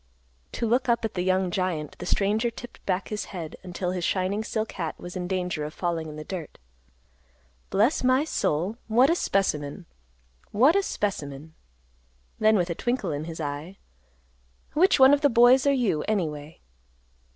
To 0.53 0.65
look 0.67 0.89
up 0.89 1.05
at 1.05 1.13
the 1.13 1.21
young 1.21 1.51
giant, 1.51 1.95
the 1.99 2.07
stranger 2.07 2.49
tipped 2.49 2.83
back 2.87 3.09
his 3.09 3.25
head, 3.25 3.55
until 3.61 3.91
his 3.91 4.03
shining 4.03 4.43
silk 4.43 4.71
hat 4.71 4.97
was 4.99 5.15
in 5.15 5.27
danger 5.27 5.63
of 5.63 5.75
falling 5.75 6.09
in 6.09 6.15
the 6.15 6.23
dirt. 6.23 6.57
"Bless 7.69 8.03
my 8.03 8.23
soul, 8.23 8.77
what 8.87 9.11
a 9.11 9.15
specimen! 9.15 9.85
What 10.49 10.75
a 10.75 10.81
specimen!" 10.81 11.53
Then 12.39 12.55
with 12.57 12.71
a 12.71 12.73
twinkle 12.73 13.11
in 13.11 13.25
his 13.25 13.39
eye, 13.39 13.77
"Which 14.73 14.99
one 14.99 15.13
of 15.13 15.21
the 15.21 15.29
boys 15.29 15.67
are 15.67 15.71
you, 15.71 16.01
anyway?" 16.07 16.61